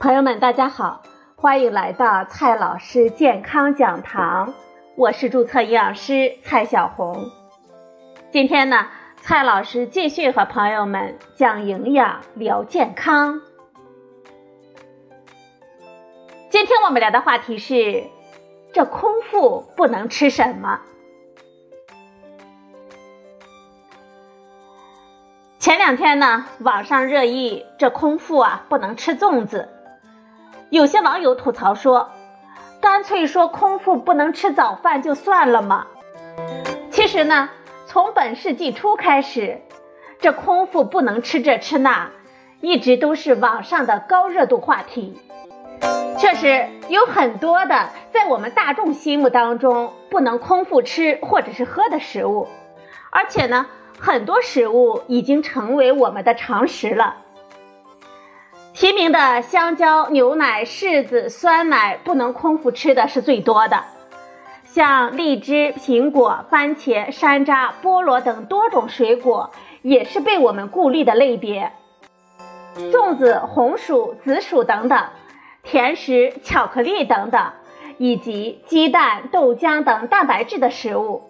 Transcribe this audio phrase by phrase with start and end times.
[0.00, 1.02] 朋友们，大家好，
[1.34, 4.54] 欢迎来到蔡老师健康讲堂，
[4.94, 7.32] 我是注册营养师蔡小红。
[8.30, 8.86] 今天呢，
[9.16, 13.40] 蔡老师继续和朋友们讲营养聊健康。
[16.48, 18.04] 今天我们聊的话题是：
[18.72, 20.80] 这空腹不能吃什么？
[25.58, 29.74] 前两天呢，网上热议这空腹啊不能吃粽子。
[30.70, 32.10] 有些网友吐槽说
[32.80, 35.86] ：“干脆说空腹不能吃早饭就算了嘛。”
[36.90, 37.48] 其实呢，
[37.86, 39.62] 从本世纪初开始，
[40.20, 42.10] 这空腹不能吃这吃那，
[42.60, 45.18] 一直都是网上的高热度话题。
[46.18, 52.46] 确实有很多的在我们大众心目当中不能空腹吃或者是喝的食物，
[53.10, 53.66] 而且呢，
[53.98, 57.16] 很多食物已经成为我们的常识了。
[58.78, 63.82] 提名的香蕉、牛奶、柿子、酸奶不能空腹吃的是最多的，
[64.66, 69.50] 像荔枝、苹果、番茄、山楂、菠萝等多种水果
[69.82, 71.72] 也是被我们顾虑的类别。
[72.76, 75.08] 粽子、红薯、紫薯等等，
[75.64, 77.50] 甜食、巧克力等等，
[77.96, 81.24] 以及鸡蛋、豆浆等蛋白质的食物，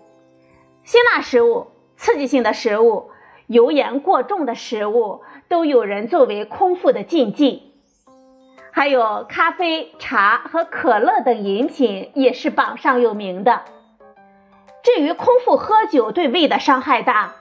[0.84, 3.10] 辛辣食物、刺激性的食物、
[3.46, 5.22] 油盐过重的食物。
[5.48, 7.72] 都有人作为空腹的禁忌，
[8.70, 13.62] 还有咖啡、茶和可乐等饮品也是榜上有名的。
[14.82, 17.34] 至于空腹喝酒对胃的伤害大，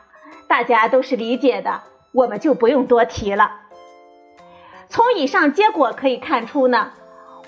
[0.47, 1.81] 大家都是理解的，
[2.13, 3.51] 我们就不用多提了。
[4.89, 6.91] 从以上结果可以看出呢，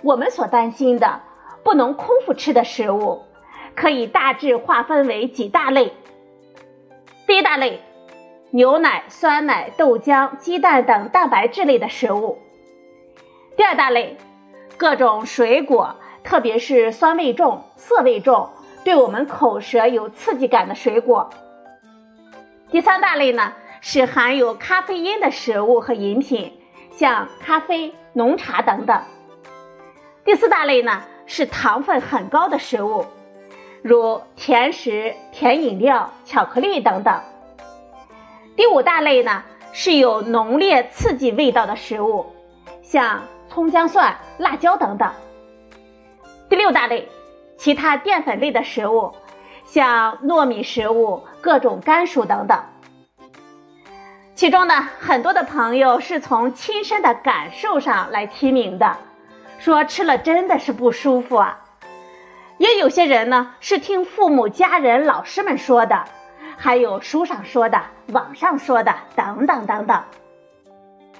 [0.03, 1.21] 我们所担心的
[1.63, 3.23] 不能空腹吃的食物，
[3.75, 5.93] 可以大致划分为几大类。
[7.25, 7.81] 第一大类。
[8.51, 12.39] 牛奶、酸奶、豆浆、鸡蛋等蛋白质类的食物。
[13.55, 14.17] 第二大类，
[14.75, 18.49] 各种水果，特别是酸味重、涩味重，
[18.83, 21.29] 对我们口舌有刺激感的水果。
[22.71, 26.59] 第三大类呢，是含有咖啡因的食物和饮品，
[26.91, 29.03] 像咖啡、浓茶等等。
[30.25, 33.05] 第四大类呢，是糖分很高的食物，
[33.83, 37.21] 如甜食、甜饮料、巧克力等等。
[38.59, 42.25] 第五大类呢，是有浓烈刺激味道的食物，
[42.81, 45.09] 像葱姜蒜、辣椒等等。
[46.49, 47.07] 第六大类，
[47.55, 49.13] 其他淀粉类的食物，
[49.63, 52.61] 像糯米食物、各种甘薯等等。
[54.35, 58.97] 其中呢，很多的朋友是从亲身的感受上来提名的，
[59.59, 61.61] 说吃了真的是不舒服啊。
[62.57, 66.03] 也有些人呢，是听父母、家人、老师们说的。
[66.61, 67.81] 还有书上说的、
[68.11, 70.03] 网上说的等等等等。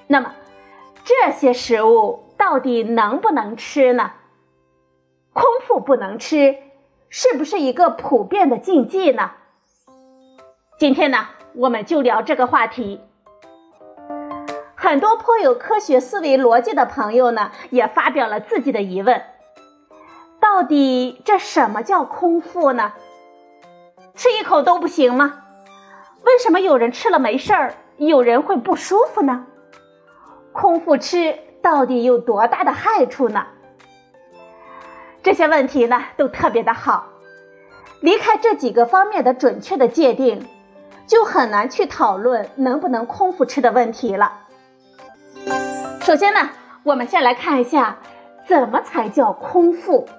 [0.06, 0.34] 那么
[1.06, 4.12] 这些食物到底能不能吃呢？
[5.32, 6.58] 空腹不能吃，
[7.08, 9.32] 是不是一个普遍的禁忌呢？
[10.78, 13.00] 今天呢，我们就聊这个话题。
[14.76, 19.24] 很多颇有科学思维逻辑的朋友呢，也发表了自己的疑问：
[20.42, 22.92] 到底这什么叫空腹呢？
[24.20, 25.32] 吃一口都不行吗？
[26.26, 29.46] 为什么有人吃了没事儿，有人会不舒服呢？
[30.52, 33.46] 空腹吃到底有多大的害处呢？
[35.24, 37.06] 这些问题呢都特别的好，
[38.02, 40.46] 离开这几个方面的准确的界定，
[41.08, 44.34] 就很难去讨论能不能空腹吃的问题了。
[46.02, 46.50] 首先呢，
[46.84, 48.00] 我们先来看一下
[48.46, 50.10] 怎么才叫空腹。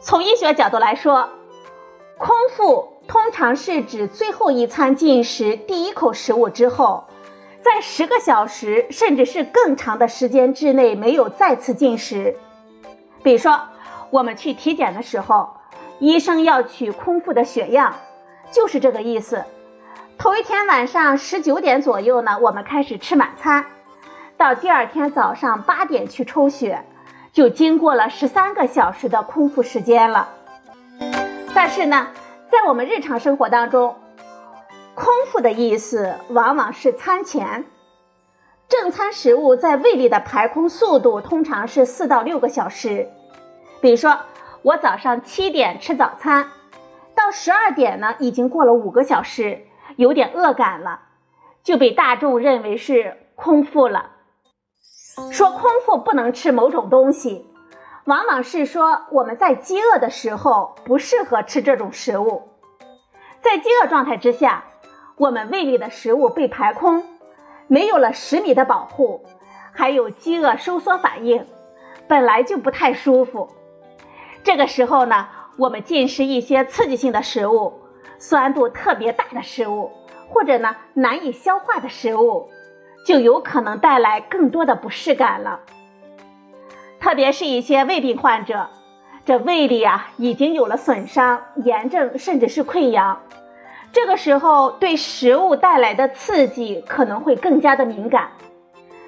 [0.00, 1.28] 从医学角度来说。
[2.20, 7.04] 空腹通常是指最后一餐进食第一口食物之后，
[7.62, 12.36] 在十个小时甚至是更长的时间之内没有再次进食。
[13.22, 13.62] 比如说，
[14.10, 15.54] 我们去体检的时候，
[15.98, 17.94] 医生要取空腹的血样，
[18.50, 19.46] 就是这个意思。
[20.18, 23.64] 头一天晚上十九点左右呢，我们开始吃晚餐，
[24.36, 26.84] 到第二天早上八点去抽血，
[27.32, 30.28] 就经过了十三个小时的空腹时间了。
[31.52, 32.08] 但是呢，
[32.50, 33.96] 在我们日常生活当中，
[34.94, 37.66] 空腹的意思往往是餐前，
[38.68, 43.08] 正餐食物在胃里的排空速度通常是四到六个小时。
[43.80, 44.20] 比如说，
[44.62, 46.50] 我早上七点吃早餐，
[47.14, 49.62] 到十二点呢，已经过了五个小时，
[49.96, 51.00] 有点饿感了，
[51.62, 54.10] 就被大众认为是空腹了。
[55.30, 57.49] 说空腹不能吃某种东西。
[58.10, 62.48] 往往是说我们在饥饿的时候不适合吃这种食物，
[63.40, 64.64] 在饥饿状态之下，
[65.14, 67.04] 我们胃里的食物被排空，
[67.68, 69.24] 没有了食糜的保护，
[69.70, 71.46] 还有饥饿收缩反应，
[72.08, 73.48] 本来就不太舒服。
[74.42, 77.74] 这个时候呢，我们进食一些刺激性的食物，
[78.18, 79.92] 酸度特别大的食物，
[80.30, 82.48] 或者呢难以消化的食物，
[83.06, 85.60] 就有可能带来更多的不适感了。
[87.00, 88.68] 特别是一些胃病患者，
[89.24, 93.20] 这胃里啊已经有了损伤、炎症，甚至是溃疡。
[93.90, 98.28] 这个时候对食物带来的刺激可能会更加的敏感，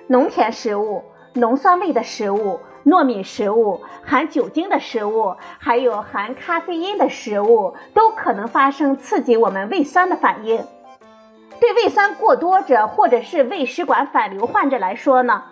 [0.06, 1.04] 浓甜食物、
[1.34, 10.64] 浓酸味的食物、糯米食物、含酒精的食物，还有含咖啡因的食物，都可能发生刺激我们胃酸的反应。
[11.60, 15.44] 对胃酸过多者或者是胃食管反流患者来说呢，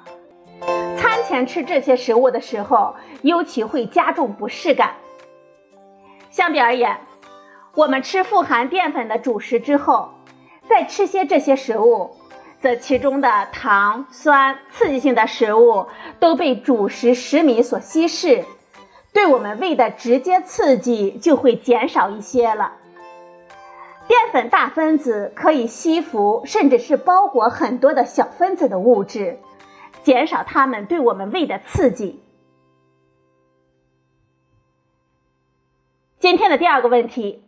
[0.96, 4.94] 餐前吃这些食物的时候，尤其会加重不适感。
[6.30, 6.98] 相比而言。
[7.76, 10.10] 我们吃富含淀粉的主食之后，
[10.68, 12.10] 再吃些这些食物，
[12.60, 15.86] 则其中的糖、酸、刺激性的食物
[16.18, 18.44] 都被主食食糜所稀释，
[19.12, 22.72] 对我们胃的直接刺激就会减少一些了。
[24.08, 29.38] 淀粉大分子可以吸附甚至是包裹很多的小分子的物质，
[30.02, 32.22] 减少它们对我们胃的刺激。
[36.18, 37.44] 今天的第二个问题。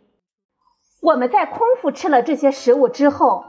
[1.01, 3.43] 我们在空腹吃了这些食物之后，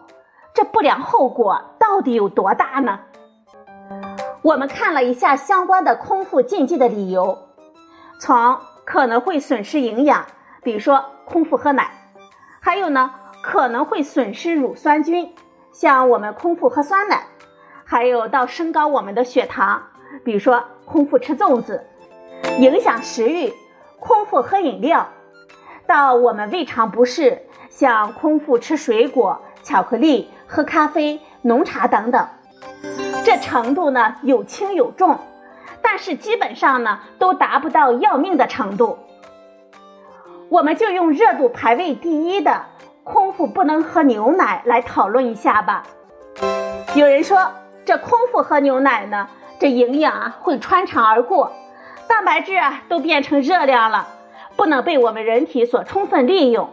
[0.54, 2.98] 这不良后果到底有多大呢？
[4.42, 7.38] 我们看了一下相关的空腹禁忌的理由，
[8.18, 10.26] 从可能会损失营养，
[10.64, 11.92] 比如说空腹喝奶，
[12.60, 15.32] 还有呢可能会损失乳酸菌，
[15.70, 17.28] 像我们空腹喝酸奶，
[17.94, 19.84] 还有到升高我们的血糖，
[20.24, 21.86] 比如说空腹吃粽子，
[22.58, 23.52] 影响食欲，
[24.00, 25.10] 空腹喝饮料。
[25.86, 32.26] 到我们胃肠不适，像空腹吃水果、巧克力、喝咖啡、浓茶等等，
[33.24, 35.20] 这程度呢有轻有重，
[35.80, 38.98] 但是基本上呢都达不到要命的程度。
[40.48, 42.64] 我们就用热度排位第一的
[43.04, 45.84] 空腹不能喝牛奶来讨论一下吧。
[46.96, 47.52] 有人说
[47.84, 49.28] 这空腹喝牛奶呢，
[49.58, 51.52] 这营养啊会穿肠而过，
[52.08, 54.08] 蛋白质啊都变成热量了。
[54.56, 56.70] 不能被我们人体所充分利用，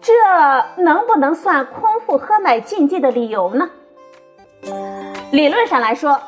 [0.00, 0.12] 这
[0.76, 3.70] 能不能算空腹喝奶禁忌的理由呢？
[5.32, 6.20] 理论上来说，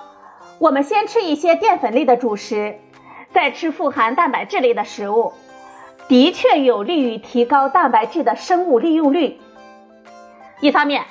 [0.58, 2.76] 我们先吃一些淀粉类的主食，
[3.32, 5.32] 再吃富含蛋白质类的食物，
[6.08, 9.38] 的确有利于提高蛋白质的生物利用率。
[10.60, 11.04] 一方面，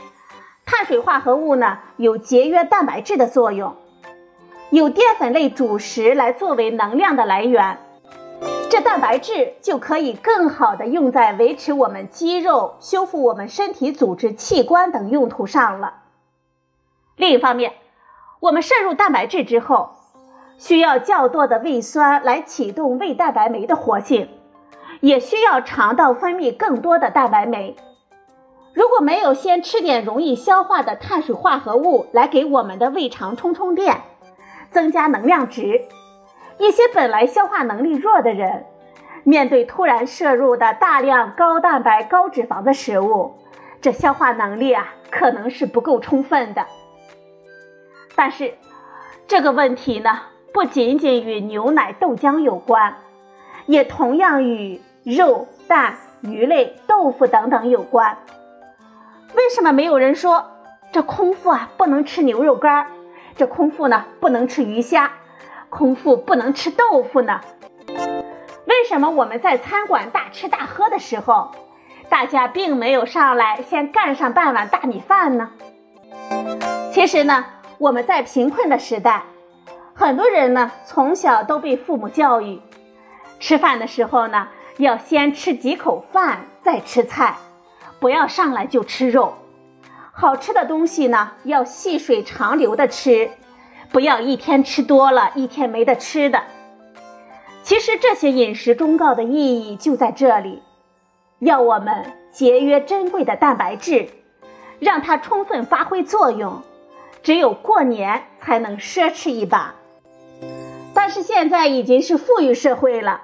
[0.65, 3.75] 碳水化合物呢有节约蛋白质的作用，
[4.71, 7.77] 有淀粉类主食来作为能量的来源。
[8.69, 16.01] 这蛋白质就可以更好的用在维持我们肌肉、修复我们身体组织器官等用途上了。
[17.15, 17.73] 另一方面，
[18.39, 19.91] 我们摄入蛋白质之后，
[20.57, 24.29] 需要较多的胃酸来启动胃蛋白酶的活性，
[24.99, 27.75] 也需要肠道分泌更多的蛋白酶。
[28.75, 34.01] 如果没有先吃点容易消化的碳水化合物来给我们的胃肠充充电，
[34.69, 35.85] 增加能量值。
[36.59, 38.65] 一些本来消化能力弱的人，
[39.23, 43.35] 面对突然摄入的大量高蛋白、高脂肪的食物，
[43.81, 46.65] 这消化能力啊可能是不够充分的。
[48.13, 48.55] 但是，
[49.25, 50.19] 这个问题呢，
[50.53, 52.97] 不仅仅与牛奶、豆浆有关，
[53.67, 58.17] 也同样与肉、蛋、鱼类、豆腐等等有关。
[59.35, 60.45] 为什么没有人说
[60.91, 62.87] 这空腹啊不能吃牛肉干？
[63.35, 65.11] 这空腹呢不能吃鱼虾？
[65.69, 67.41] 空腹不能吃豆腐呢？
[68.65, 71.51] 为什么我们在餐馆大吃大喝的时候，
[72.07, 75.51] 大家并没有上来先干上半碗大米饭呢？
[76.93, 77.45] 其实呢，
[77.77, 79.23] 我们在贫困的时代，
[79.93, 82.61] 很多人呢从小都被父母教育，
[83.39, 87.35] 吃饭的时候呢要先吃几口饭再吃菜，
[88.05, 89.33] 不要上来就吃肉。
[90.11, 93.31] 好吃的东西呢要细水长流的吃。
[93.91, 96.43] 不要一天吃多了，一天没得吃的。
[97.63, 100.61] 其实这些饮食忠告的意义就在这里，
[101.39, 104.09] 要我们节约珍贵的蛋白质，
[104.77, 106.61] 让它充分发挥作用。
[107.23, 109.73] 只有过年才能奢侈一把。
[110.93, 113.21] 但是现在已经是富裕社会了，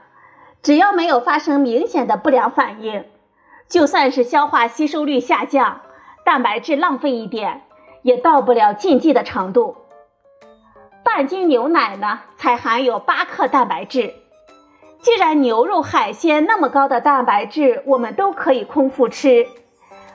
[0.64, 3.06] 只要没有发生明显的不良反应，
[3.72, 5.80] 就算是消化吸收率下降，
[6.26, 7.62] 蛋白质浪费一点，
[8.02, 9.78] 也到不了禁忌的程度。
[11.06, 14.14] 半斤牛奶呢，才含有八克蛋白质。
[15.00, 19.48] 既然牛肉、海鲜那么高的蛋白质，我们都可以空腹吃，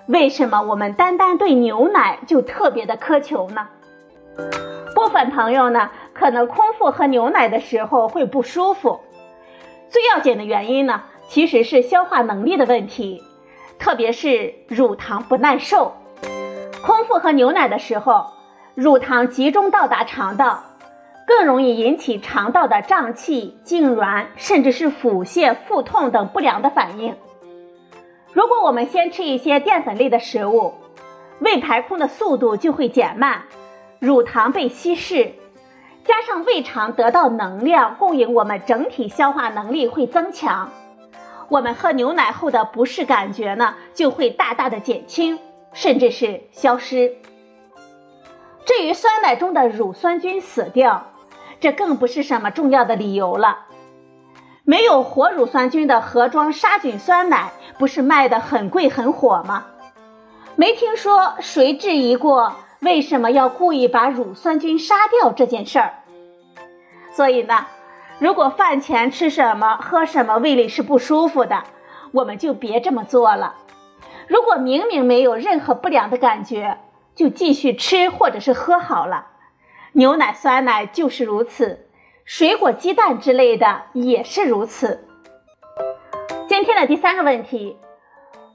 [0.06, 3.68] 为什么我们单单对牛奶就特别的苛求呢？
[4.94, 9.00] 部分朋友呢，可能空腹喝牛奶的时候会不舒服，
[9.88, 13.22] 最要紧的原因呢，其实是消化能力的问题，
[13.78, 15.94] 特别是乳糖不耐受。
[16.82, 18.26] 空腹喝牛奶的时候，
[18.74, 20.62] 乳糖集中到达肠道，
[21.26, 27.16] 更容易引起肠道的胀气、痉挛，甚至是腹泻、腹痛等不良的反应。
[28.32, 30.74] 如果我们先吃一些淀粉类的食物，
[31.40, 33.42] 胃排空的速度就会减慢，
[33.98, 35.32] 乳糖被稀释，
[36.04, 40.70] 加上胃肠得到能量供应，我们整体消化能力会增强，
[41.48, 45.38] 我们喝牛奶后的不适感觉呢就会大大的减轻。
[45.74, 47.16] 甚至是消失。
[48.64, 51.12] 至于酸奶中的乳酸菌死掉，
[51.60, 53.66] 这更不是什么重要的理由了。
[54.64, 59.66] 没有活乳酸菌的盒装杀菌酸奶，不是卖的很贵很火吗？
[60.54, 65.92] 没听说谁质疑过为什么要故意把乳酸菌杀掉这件事儿。
[67.12, 67.66] 所以呢，
[68.18, 71.64] 如果饭前吃什么喝什么胃里是不舒服的，
[72.12, 73.56] 我们就别这么做了。
[74.26, 76.78] 如果明明没有任何不良的感觉，
[77.14, 79.26] 就继续吃或者是喝好了。
[79.92, 81.86] 牛奶、酸奶就是如此，
[82.24, 85.06] 水果、鸡蛋之类的也是如此。
[86.48, 87.76] 今天的第三个问题：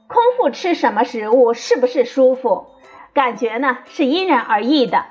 [0.08, 2.66] 空腹吃什么食物是不是舒服？
[3.14, 5.04] 感觉呢是因人而异的，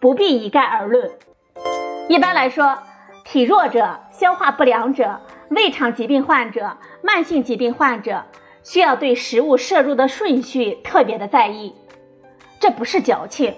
[0.00, 1.10] 不必一概而论。
[2.08, 2.78] 一般来说，
[3.24, 8.24] 体弱者、消化不良者、胃肠疾病患者、慢性疾病患者。
[8.64, 11.74] 需要对食物摄入的顺序特别的在意，
[12.60, 13.56] 这不是矫情，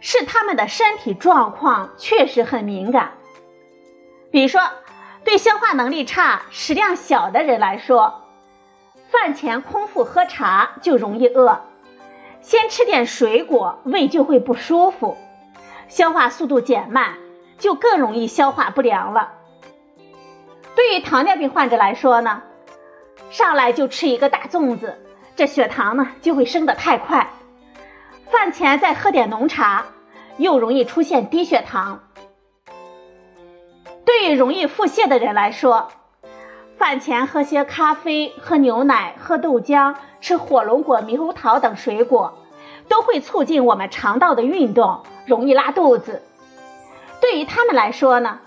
[0.00, 3.12] 是他们的身体状况确实很敏感。
[4.30, 4.62] 比如说，
[5.22, 8.22] 对消化能力差、食量小的人来说，
[9.10, 11.60] 饭前空腹喝茶就容易饿，
[12.40, 15.18] 先吃点水果，胃就会不舒服，
[15.88, 17.18] 消化速度减慢，
[17.58, 19.32] 就更容易消化不良了。
[20.74, 22.42] 对于糖尿病患者来说呢？
[23.30, 24.96] 上来就吃一个大粽子，
[25.36, 27.30] 这血糖呢就会升得太快。
[28.30, 29.86] 饭前再喝点浓茶，
[30.36, 32.00] 又容易出现低血糖。
[34.04, 35.88] 对于容易腹泻的人来说，
[36.78, 42.38] 饭前喝些咖啡、喝牛奶、喝豆浆、吃火龙果、猕猴桃等水果，
[42.88, 46.22] 都会促进我们肠道的运动，容易拉肚子。
[47.20, 48.40] 对于他们来说呢？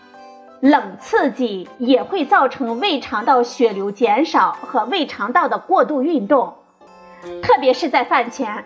[0.62, 6.54] 冷刺激也会造成胃肠道血流减少和胃肠道的过度运动，
[7.42, 8.64] 特别是在饭前，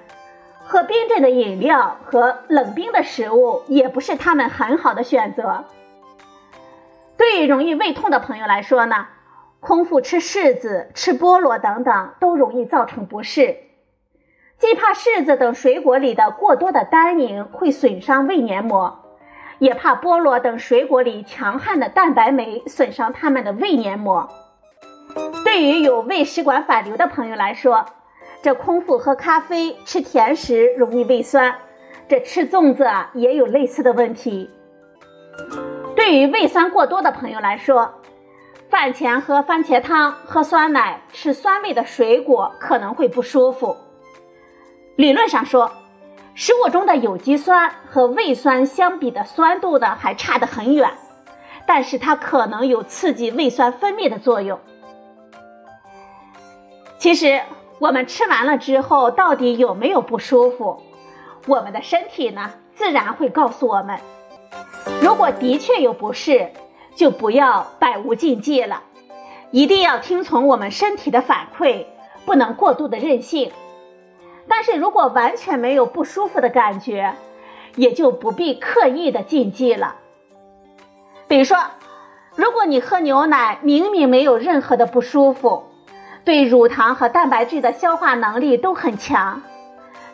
[0.66, 5.64] 喝冰镇的饮料和冷冰的食物也不是他们很好的选择。
[7.16, 9.08] 对于容易胃痛的朋友来说呢，
[9.62, 13.56] 空腹吃柿子、吃菠萝等等都容易造成不适，
[14.60, 19.05] 既怕柿子等水果里的过多的单宁会损伤胃黏膜。
[19.60, 24.30] 也怕菠萝等水果里强悍的蛋白酶损伤他们的胃黏膜。
[25.44, 27.86] 对于有胃食管反流的朋友来说，
[28.42, 31.56] 这空腹喝咖啡、吃甜食容易胃酸，
[32.08, 34.50] 这吃粽子啊也有类似的问题。
[35.96, 37.94] 对于胃酸过多的朋友来说，
[38.70, 43.78] 饭前喝番茄汤、喝酸奶、吃酸味的水果可能会不舒服。
[44.96, 45.72] 理论上说。
[46.38, 50.92] 食物中的有机酸和胃酸相比的酸度呢还差得很远，
[51.65, 54.60] 但是它可能有刺激胃酸分泌的作用。
[56.98, 57.42] 其实
[57.80, 60.82] 我们吃完了之后到底有没有不舒服，
[61.48, 64.00] 我们的身体呢自然会告诉我们。
[65.01, 66.51] 如果的确有不适，
[66.96, 68.84] 就不要百无禁忌了，
[69.51, 71.86] 一定要听从我们身体的反馈，
[72.25, 73.54] 不能过度的任性。
[74.48, 77.16] 但是如果完全没有不舒服的感觉，
[77.75, 79.96] 也就不必刻意的禁忌了。
[81.28, 81.58] 比如说，
[82.36, 85.66] 如果你喝牛奶明明没有任何的不舒服，
[86.24, 89.42] 对乳糖和蛋白质的消化能力都很强，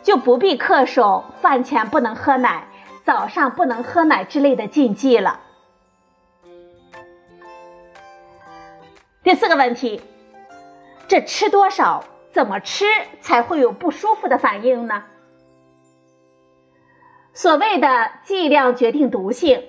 [0.02, 2.66] 就不必恪守饭前不能喝奶、
[3.04, 5.40] 早上不能喝奶之类的禁忌了。
[9.22, 10.02] 第四个问题，
[11.06, 12.02] 这吃多少？
[12.32, 12.86] 怎么吃
[13.20, 15.04] 才会有不舒服的反应呢？
[17.34, 19.64] 所谓的剂量决定毒性，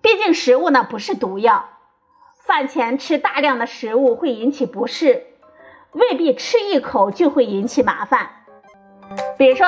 [0.00, 1.68] 毕竟食物呢不是毒药，
[2.44, 5.26] 饭前吃大量的食物会引起不适，
[5.92, 8.30] 未必吃一口就会引起麻烦。
[9.38, 9.66] 比如说，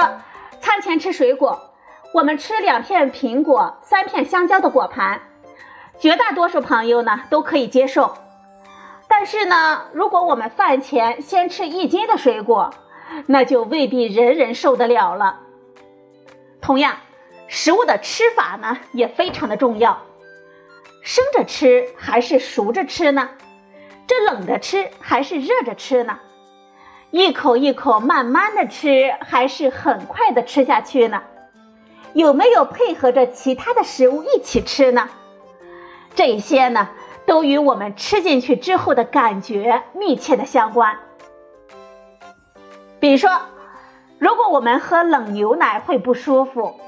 [0.60, 1.74] 餐前吃水果，
[2.12, 5.20] 我们吃两片苹果、三片香蕉的果盘，
[5.98, 8.14] 绝大多数朋友呢都可以接受。
[9.08, 12.74] 但是呢，如果我们饭前先吃一斤的水果，
[13.26, 15.40] 那就未必人人受得了了。
[16.60, 16.96] 同样，
[17.46, 20.02] 食物的吃法呢也非常的重要，
[21.02, 23.30] 生着吃还是熟着吃呢？
[24.08, 26.18] 这冷着吃还是热着吃呢？
[27.10, 31.22] 一口一口慢慢的吃还是很快的吃下去呢？
[32.12, 35.08] 有没有配合着其他的食物一起吃呢？
[36.14, 36.88] 这些呢
[37.26, 40.96] 都与我们吃进去之后的感觉密切的相关。
[43.00, 43.40] 比如说，
[44.18, 46.80] 如果我们喝冷牛奶会不舒服。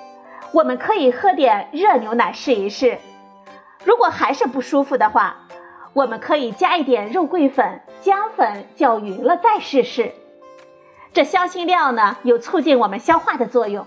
[0.50, 2.96] 我们可以喝点热牛奶试一试，
[3.84, 5.36] 如果还是不舒服的话，
[5.92, 10.14] 我们可以加一点肉桂粉、姜粉搅匀了再试试。
[11.12, 13.86] 这香辛料呢有促进我们消化的作用。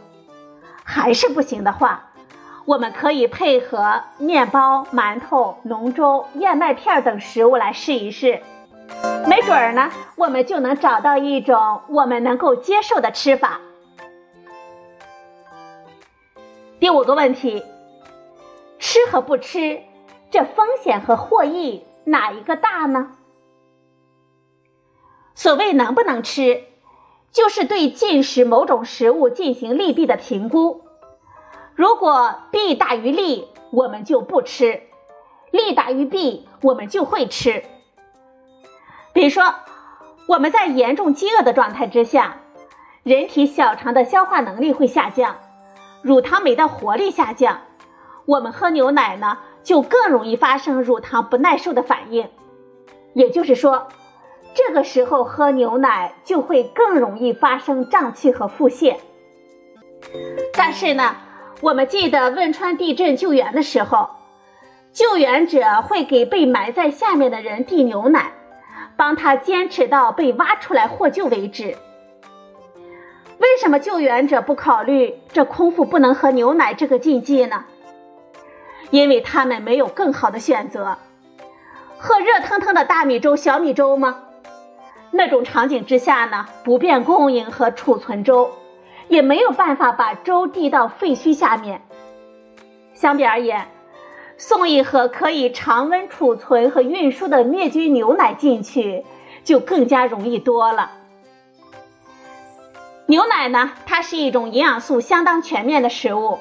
[0.83, 2.10] 还是不行的话，
[2.65, 8.41] 我们可以配合面包、馒头、浓粥、燕麦片等食物来试一试，
[9.27, 13.59] 没准儿呢，我们就能找到一种我们能够接受的吃法。
[16.79, 17.63] 第五个问题，
[18.79, 19.81] 吃和不吃，
[20.29, 23.11] 这风险和获益哪一个大呢？
[25.33, 26.63] 所谓能不能吃，
[27.31, 30.83] 就是对进食某种食物进行利弊的评估。
[31.75, 34.81] 如果弊大于利，我们就不吃；
[35.51, 37.63] 利大于弊，我们就会吃。
[39.13, 39.55] 比如说，
[40.27, 42.37] 我们在严重饥饿的状态之下，
[43.03, 45.37] 人体小肠的消化能力会下降。
[46.01, 47.61] 乳糖酶的活力下降，
[48.25, 52.29] 我们喝牛奶呢，就更容易发生乳糖不耐受的反应。
[53.13, 53.87] 也就是说，
[54.53, 58.95] 这个时候喝牛奶就会更容易发生胀气和腹泻。
[60.53, 61.15] 但是呢，
[61.61, 64.09] 我们记得汶川地震救援的时候，
[64.93, 68.31] 救援者会给被埋在下面的人递牛奶，
[68.97, 71.77] 帮他坚持到被挖出来获救为止。
[73.37, 77.65] 为什么救援者不考虑这空腹不能喝牛奶这个禁忌呢？
[78.89, 80.97] 因为他们没有更好的选择，
[81.99, 84.23] 喝热腾腾的大米粥、小米粥吗？
[85.11, 88.49] 那种场景之下呢，不便供应和储存粥，
[89.11, 91.81] 也没有办法把粥递到废墟下面。
[92.93, 93.67] 相比而言，
[94.37, 99.03] 送一盒可以常温储存和运输的灭菌牛奶进去，
[99.43, 100.91] 就更加容易多了。
[103.05, 106.39] 牛奶呢，它是一种营养素相当全面的食物，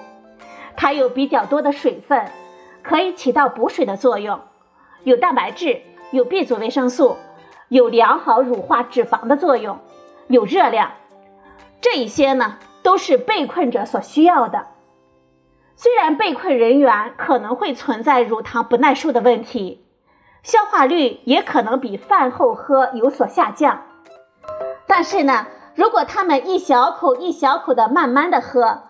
[0.76, 2.30] 它有比较多的水分，
[2.82, 4.38] 可以起到补水的作用，
[5.02, 7.16] 有蛋白质，有 B 族维生素，
[7.68, 9.80] 有良好乳化脂肪的作用，
[10.28, 10.92] 有热量，
[11.80, 14.66] 这一些呢都是被困者所需要的。
[15.76, 19.84] 虽然被困人员可能会存在乳糖不耐受的问题，
[20.42, 23.82] 消化率也可能比饭后喝有所下降，
[24.86, 25.46] 但是呢。
[25.76, 28.82] 如果他们一小口一小口的慢慢的喝，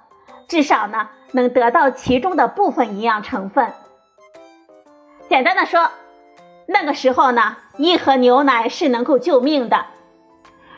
[0.48, 3.72] 至少呢能得到其中的部分营养成分。
[5.28, 5.90] 简单的说，
[6.66, 9.86] 那个时候呢，一盒牛奶是能够救命的。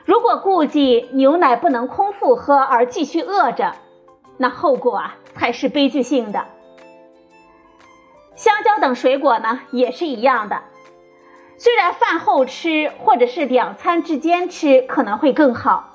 [0.05, 3.75] 如果顾忌牛奶不能空腹喝而继续饿着，
[4.37, 6.47] 那后果啊才是悲剧性的。
[8.35, 10.63] 香蕉等水果呢也是一样的，
[11.57, 15.91] 虽然饭后吃或者是两餐之间吃可能会更好。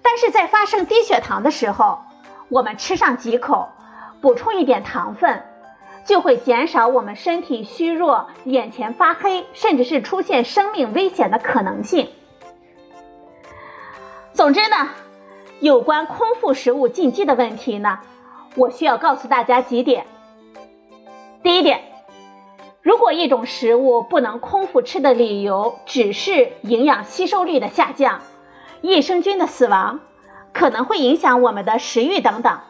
[0.00, 1.98] 但是在发生低血糖的时候，
[2.48, 3.68] 我们吃上几口，
[4.22, 5.42] 补充一点糖分，
[6.06, 12.08] 就会减少我们身体虚弱、眼前发黑，甚至是出现生命危险的可能性。
[14.38, 14.90] 总之呢，
[15.58, 17.98] 有关空腹食物禁忌的问题呢，
[18.54, 20.06] 我需要告诉大家几点。
[21.42, 21.82] 第一点，
[22.80, 28.20] 如果一种食物不能空腹吃的理由只是营养吸收率的下降。
[28.80, 29.98] 益生菌的死亡
[30.52, 32.60] 可能会影响我们的食欲等等，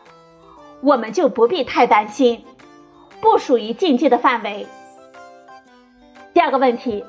[0.81, 2.47] 我们就不必太担心，
[3.21, 4.67] 不属于禁忌的范围。
[6.33, 7.05] 第二个问题，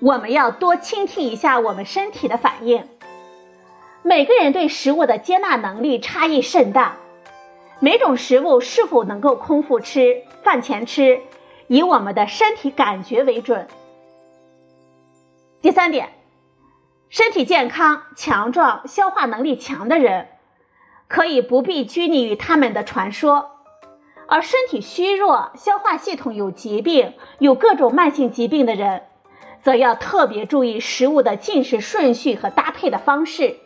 [0.00, 2.84] 我们要多倾听一下我们身体的反应。
[4.04, 6.96] 每个人对食物的接纳能力差异甚大，
[7.78, 11.20] 每种食物是否能够空腹吃、饭前吃，
[11.68, 13.68] 以我们的身体感觉为准。
[15.60, 16.08] 第三点。
[17.10, 20.28] 身体健康、强壮、消化能力强的人，
[21.08, 23.44] 可以不必拘泥于他们的传说；
[24.26, 29.02] 而身体虚弱、消化系统有疾病、有各种慢性疾病的人，
[29.62, 33.58] 则要特别注意食物的进食顺序和搭配的方式。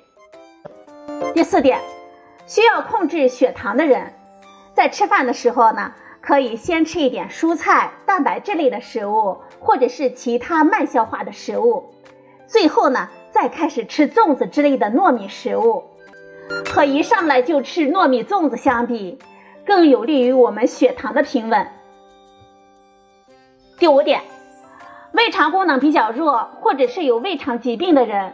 [1.35, 1.81] 第四点，
[2.47, 4.13] 需要控制血糖的人，
[4.75, 11.93] 在吃饭的时候呢，可以先吃一点蔬菜、蛋白质类的食物，或者是其他慢消化的食物，
[12.47, 13.09] 最后呢。
[13.33, 15.85] 再开始吃粽子之类的糯米食物，
[16.73, 19.19] 和一上来就吃糯米粽子相比，
[19.67, 21.69] 更有利于我们血糖的平稳。
[23.79, 24.23] 第五点，
[25.13, 28.33] 胃肠功能比较弱或者是有胃肠疾病的人，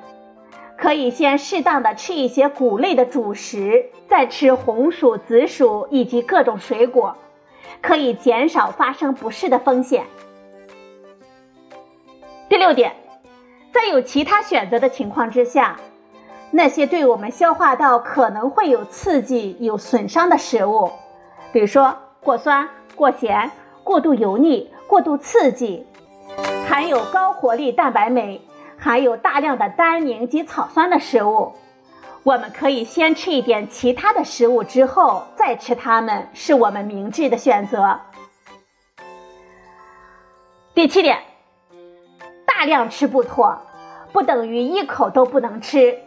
[0.82, 7.16] 可以先适当的吃一些谷类的主食，再吃红薯、紫薯以及各种水果，
[7.80, 10.06] 可以减少发生不适的风险。
[12.48, 12.96] 第六点，
[13.72, 15.76] 在有其他选择的情况之下，
[16.50, 20.90] 那些对我们消化道可能会有刺激、有损伤的食物，
[21.52, 23.52] 比如说过酸、过咸、
[23.84, 25.86] 过度油腻、过度刺激，
[26.68, 28.40] 含有高活力蛋白酶、
[28.82, 31.52] 含有大量的单宁及草酸的食物，
[32.24, 38.00] 我们可以先吃一点其他的食物，之后再吃它们，是我们明智的选择。
[40.74, 41.20] 第七点。
[42.44, 43.62] 大量吃不妥，
[44.12, 45.98] 不等于一口都不能吃。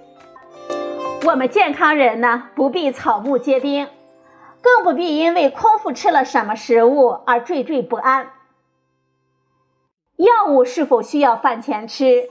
[1.25, 3.87] 我们健康人呢，不必草木皆兵，
[4.61, 8.31] 更不必因为空腹吃了什么食物而惴惴不安。
[10.17, 12.29] 药物是否需要饭前吃？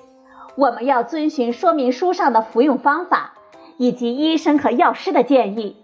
[0.57, 3.35] 我们要遵循说明书上的服用方法，
[3.77, 5.77] 以及医生和药师的建议。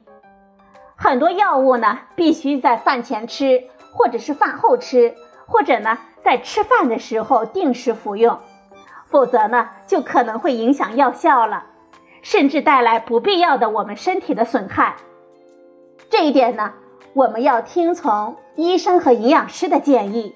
[0.96, 5.14] 很多药物呢，必须在饭前吃，或者是饭后吃，
[5.46, 5.98] 或者呢。
[6.22, 8.40] 在吃饭的时候定时服用，
[9.06, 11.64] 否则呢就可能会影响药效了，
[12.20, 14.96] 甚至带来不必要的我们身体的损害。
[16.10, 16.74] 这一点呢，
[17.14, 20.34] 我们要听从医生和营养师的建议。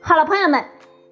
[0.00, 0.64] 好了，朋友们，